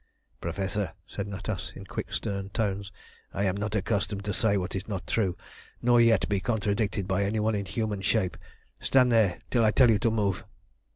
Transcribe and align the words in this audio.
"Professor," 0.39 0.93
said 1.05 1.27
Natas, 1.27 1.73
in 1.75 1.85
quick, 1.85 2.11
stern 2.11 2.49
tones, 2.49 2.91
"I 3.35 3.43
am 3.43 3.55
not 3.55 3.75
accustomed 3.75 4.25
to 4.25 4.33
say 4.33 4.57
what 4.57 4.75
is 4.75 4.87
not 4.87 5.05
true, 5.05 5.37
nor 5.79 6.01
yet 6.01 6.21
to 6.21 6.27
be 6.27 6.39
contradicted 6.39 7.07
by 7.07 7.23
any 7.23 7.39
one 7.39 7.53
in 7.53 7.65
human 7.67 8.01
shape. 8.01 8.35
Stand 8.79 9.11
there 9.11 9.41
till 9.51 9.63
I 9.63 9.69
tell 9.69 9.91
you 9.91 9.99
to 9.99 10.09
move." 10.09 10.43